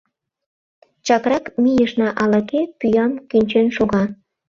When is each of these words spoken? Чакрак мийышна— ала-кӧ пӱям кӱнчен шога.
Чакрак 1.05 1.45
мийышна— 1.61 2.09
ала-кӧ 2.21 2.61
пӱям 2.79 3.11
кӱнчен 3.29 3.67
шога. 3.75 4.03